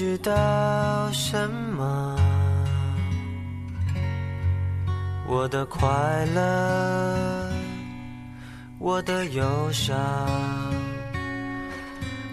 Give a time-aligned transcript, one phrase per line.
[0.00, 0.32] 知道
[1.12, 2.16] 什么？
[5.28, 7.52] 我的快乐，
[8.78, 9.98] 我的忧伤，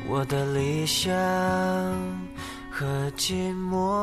[0.07, 1.13] 我的理想
[2.71, 4.01] 和寂寞。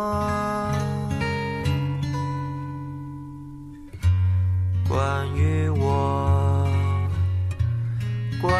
[4.87, 6.69] 关于我，
[8.43, 8.53] 关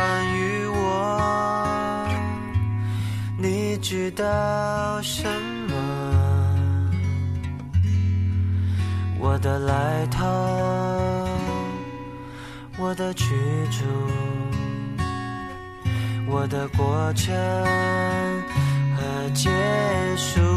[3.85, 4.25] 知道
[5.03, 5.29] 什
[5.69, 5.75] 么？
[9.21, 10.25] 我的来头，
[12.79, 13.27] 我的去
[13.71, 13.85] 处，
[16.27, 17.35] 我的过程
[18.97, 19.51] 和结
[20.17, 20.54] 束。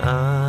[0.00, 0.45] 啊，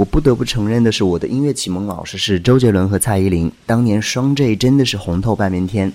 [0.00, 3.52] 我不得不承认的是，我的音乐启蒙老师是周杰伦和蔡依林。
[3.66, 5.92] 当年双 J 真的是红透半边天，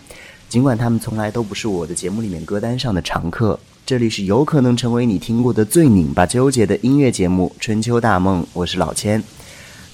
[0.48, 3.60] 尽管他们从来都不是我的节目里面歌单上的常客。
[3.84, 9.24] 这里是有可能成为你听过的最拧巴纠结的音乐节目《春秋大梦》，我是老千。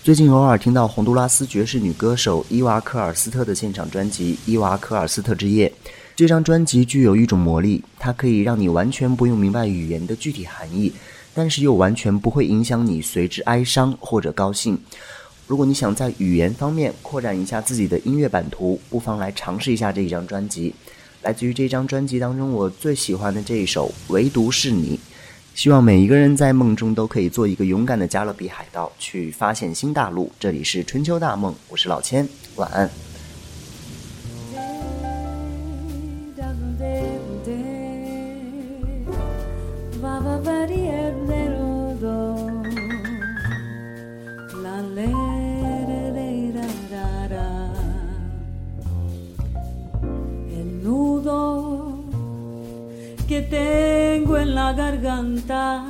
[0.04, 5.70] 最近偶尔听到洪都拉斯爵士女歌手伊娃科尔斯特的现场专辑《伊娃科尔斯特之夜》。
[6.18, 10.92] 这张专辑具有一种魔力，它可以让你完全不用明白语言的具体含义，
[11.34, 14.78] 但是又完全不会影响你随之哀伤或者高兴。
[15.48, 20.74] 如果你想在语言方面扩展一下自己的音乐版图，不妨来尝试一下这一张专辑。
[21.24, 24.98] 来自于这张专辑当中我最喜欢的这一首《唯独是你》。
[25.54, 30.32] 希望每一个人在梦中都可以做一个勇敢的加勒比海盗，去发现新大陆。
[30.40, 32.90] 这里是春秋大梦，我是老千，晚安。
[40.42, 42.18] Va va varier nerudo
[44.64, 45.12] La le
[45.90, 47.50] re re ra ra ra
[50.60, 52.00] El nudo
[53.28, 55.86] que tengo en la garganta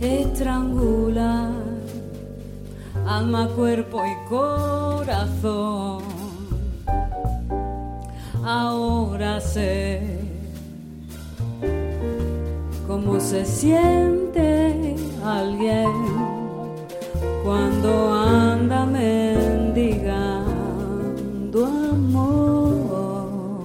[0.00, 1.50] estrangula
[3.06, 6.02] alma, cuerpo y corazón.
[8.44, 10.15] Ahora sé
[13.16, 15.90] cómo se siente alguien
[17.42, 20.44] cuando anda mendigando
[21.66, 23.62] amor.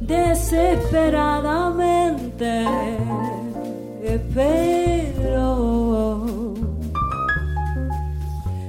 [0.00, 2.64] Desesperadamente
[4.04, 5.34] espero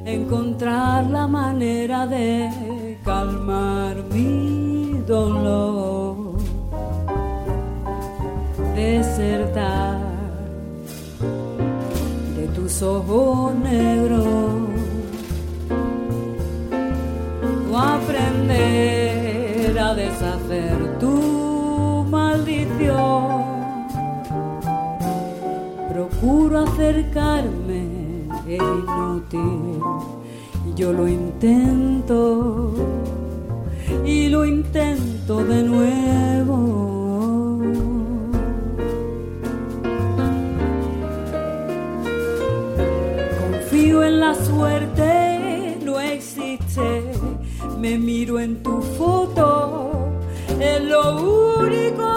[0.05, 3.84] encontrar la manera de calmar
[12.75, 14.25] tus ojos negros
[17.73, 23.45] aprender a deshacer tu maldición.
[25.89, 29.79] Procura juro acercarme es inútil.
[30.75, 32.73] Yo lo intento
[34.05, 36.94] y lo intento de nuevo.
[47.85, 50.09] me miro en tu foto,
[50.59, 52.14] es lo único